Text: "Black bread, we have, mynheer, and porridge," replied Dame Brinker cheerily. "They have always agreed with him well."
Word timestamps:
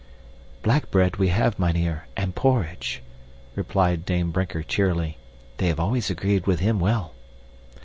"Black 0.63 0.89
bread, 0.89 1.17
we 1.17 1.27
have, 1.27 1.59
mynheer, 1.59 2.07
and 2.17 2.33
porridge," 2.33 3.03
replied 3.53 4.03
Dame 4.03 4.31
Brinker 4.31 4.63
cheerily. 4.63 5.17
"They 5.57 5.67
have 5.67 5.79
always 5.79 6.09
agreed 6.09 6.47
with 6.47 6.59
him 6.59 6.79
well." 6.79 7.13